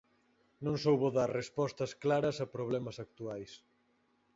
Non 0.65 0.75
soubo 0.83 1.07
dar 1.17 1.29
respostas 1.39 1.91
claras 2.03 2.37
a 2.43 2.45
problemas 2.55 2.97
actuais. 3.05 3.51